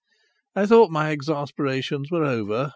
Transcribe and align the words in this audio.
I 0.55 0.65
thought 0.65 0.89
my 0.89 1.11
exasperations 1.11 2.09
were 2.09 2.25
over. 2.25 2.69